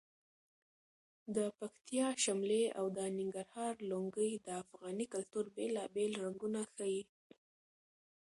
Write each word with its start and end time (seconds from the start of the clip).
د 1.35 1.37
پکتیا 1.59 2.07
شملې 2.23 2.63
او 2.79 2.85
د 2.97 2.99
ننګرهار 3.17 3.73
لنګۍ 3.91 4.33
د 4.45 4.47
افغاني 4.63 5.05
کلتور 5.13 5.45
بېلابېل 5.55 6.11
رنګونه 6.23 6.61
ښیي. 6.73 7.01